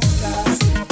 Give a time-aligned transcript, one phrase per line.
[0.00, 0.87] juntas.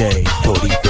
[0.00, 0.89] DJ Torito.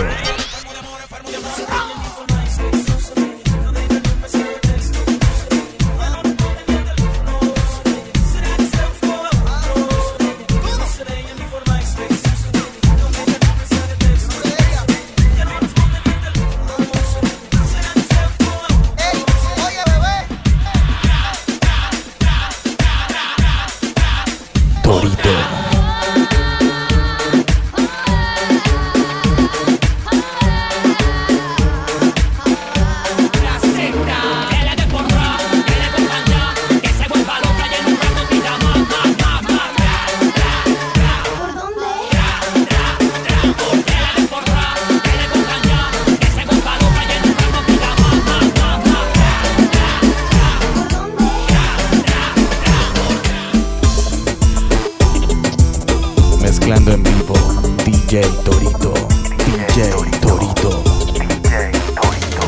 [58.10, 58.92] DJ Torito,
[59.38, 60.82] DJ Torito.
[61.14, 62.42] DJ Torito.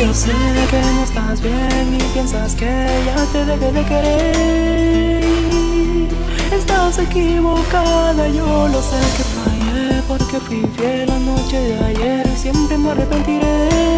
[0.00, 0.32] Yo sé
[0.70, 2.64] que no estás bien y piensas que
[3.04, 5.24] ya te dejé de querer.
[6.50, 12.36] Estás equivocada, yo lo sé que fallé porque fui fiel la noche de ayer y
[12.38, 13.95] siempre me arrepentiré.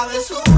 [0.00, 0.49] sabes.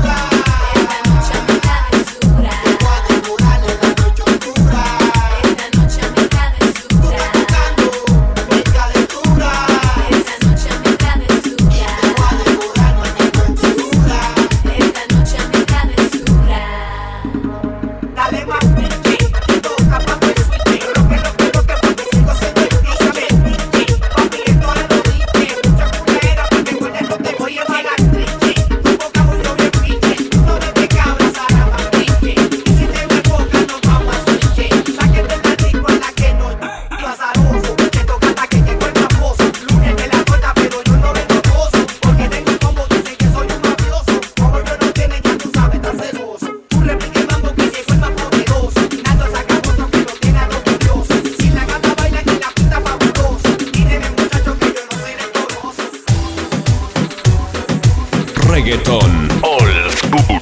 [58.63, 59.29] reggaeton.
[59.43, 60.41] Old school.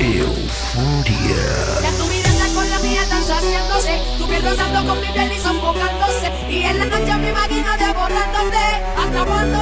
[0.00, 1.42] Euforia.
[1.82, 4.00] Ya tu mirada con la mía están saciándose.
[4.18, 6.30] Tu piel rozando con mi piel y sofocándose.
[6.48, 8.64] Y en la noche me imagino devorándote,
[8.96, 9.61] atrapándote.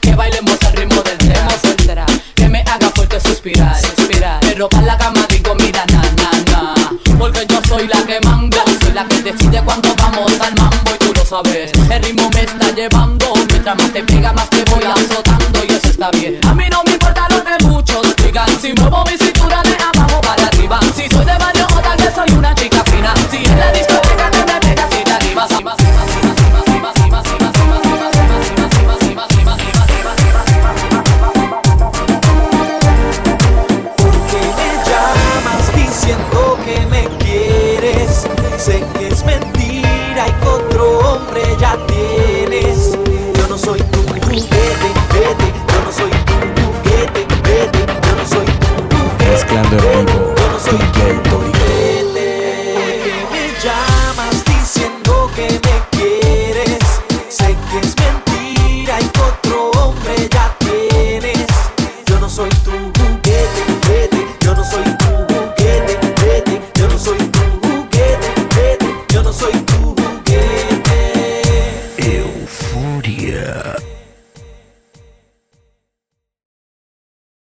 [0.00, 4.86] que bailemos al ritmo del tema central, que me haga fuerte suspirar, suspirar, pero para
[4.86, 6.74] la cama digo mira na na na,
[7.18, 10.94] porque yo soy la que mando, soy la que decide cuando vamos al mambo.
[10.94, 14.64] Y tú lo sabes, el ritmo me está llevando, mientras más te pega más te
[14.64, 15.64] voy azotando.
[15.66, 19.04] Y eso está bien, a mí no me importa lo que muchos digan, si muevo
[19.04, 19.62] mi cintura